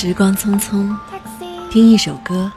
[0.00, 0.94] 时光匆匆，
[1.72, 2.52] 听一首歌，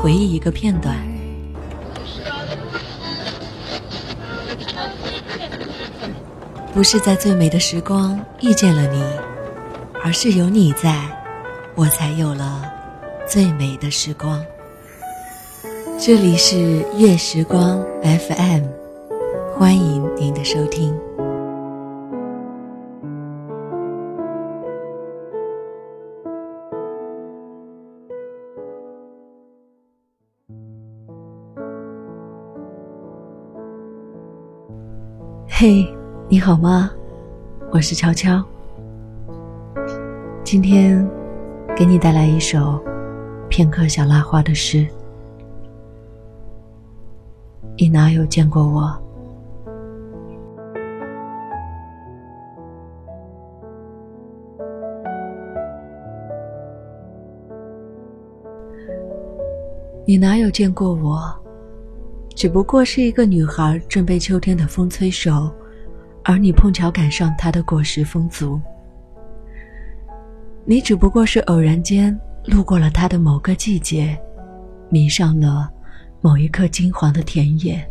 [0.00, 0.96] 回忆一个片段。
[6.72, 9.02] 不是在最美的时光遇见了你，
[10.04, 11.04] 而是有你在，
[11.74, 12.62] 我才有了
[13.26, 14.40] 最美的时光。
[15.98, 18.81] 这里是月时光 FM。
[19.54, 20.98] 欢迎您的收听。
[35.46, 35.86] 嘿，
[36.28, 36.90] 你好吗？
[37.70, 38.42] 我是悄悄。
[40.42, 41.06] 今天
[41.76, 42.82] 给你带来一首
[43.48, 44.86] 片刻小拉花的诗。
[47.76, 48.98] 你哪有见过我？
[60.04, 61.32] 你哪有见过我？
[62.34, 65.52] 只不过是一个女孩正被秋天的风吹熟，
[66.24, 68.60] 而你碰巧赶上她的果实丰足。
[70.64, 74.18] 你只不过是偶然间路过了她的某个季节，
[74.88, 75.70] 迷上了
[76.20, 77.86] 某一刻金黄的田野，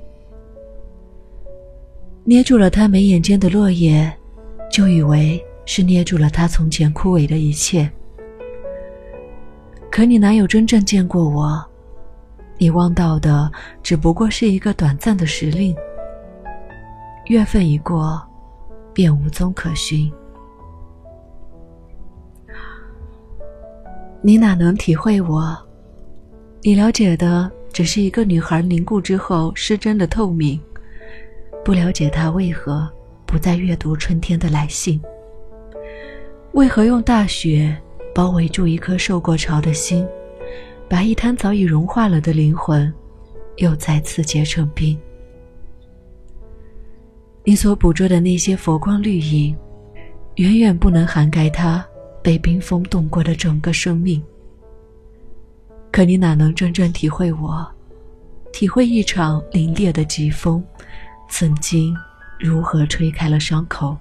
[2.25, 4.11] 捏住了她眉眼间的落叶，
[4.69, 7.89] 就以为是捏住了她从前枯萎的一切。
[9.89, 11.70] 可你哪有真正见过我？
[12.61, 15.75] 你望到的只不过是一个短暂的时令，
[17.25, 18.21] 月份一过，
[18.93, 20.13] 便无踪可寻。
[24.21, 25.57] 你哪能体会我？
[26.61, 30.61] 你了解的只是一个女孩凝固之后失真的透明，
[31.65, 32.87] 不了解她为何
[33.25, 35.01] 不再阅读春天的来信，
[36.51, 37.75] 为何用大雪
[38.13, 40.07] 包围住一颗受过潮的心。
[40.91, 42.93] 把一滩早已融化了的灵魂，
[43.55, 44.99] 又再次结成冰。
[47.45, 49.55] 你所捕捉的那些佛光绿影，
[50.35, 51.87] 远远不能涵盖它
[52.21, 54.21] 被冰封冻过的整个生命。
[55.93, 57.65] 可你哪能真正体会我？
[58.51, 60.61] 体会一场凛冽的疾风，
[61.29, 61.95] 曾经
[62.37, 63.97] 如何吹开了伤口，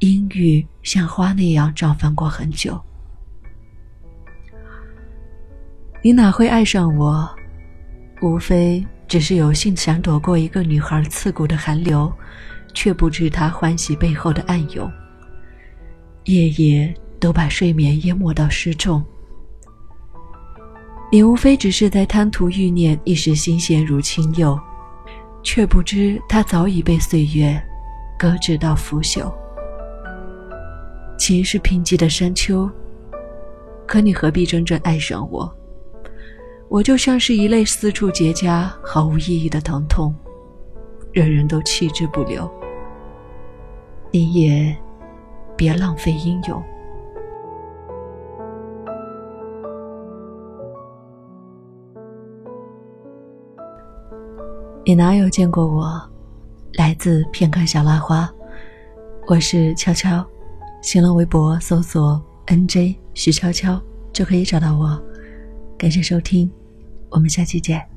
[0.00, 2.78] 阴郁像花那样绽放过很久。
[6.02, 7.28] 你哪会爱上我？
[8.22, 12.12] 无非只是有幸闪躲过一个女孩刺骨的寒流，
[12.72, 14.90] 却不知她欢喜背后的暗涌。
[16.24, 19.04] 夜夜都把睡眠淹没到失重。
[21.10, 24.58] 你无非只是在贪图欲念一时新鲜如青釉，
[25.42, 27.60] 却不知它早已被岁月
[28.18, 29.32] 搁置到腐朽。
[31.18, 32.70] 情是贫瘠的山丘，
[33.86, 35.55] 可你何必真正爱上我？
[36.68, 40.14] 我就像是一类四处结痂、毫无意义的疼痛，
[41.12, 42.50] 人人都弃之不留。
[44.10, 44.76] 你也
[45.56, 46.62] 别浪费英勇。
[54.84, 56.00] 你哪有见过我？
[56.74, 58.30] 来自片刻小拉花，
[59.28, 60.24] 我是悄悄，
[60.82, 63.80] 新浪微博搜索 “nj 徐悄悄”
[64.12, 65.00] 就可以找到我。
[65.78, 66.50] 感谢收听，
[67.10, 67.95] 我们下期见。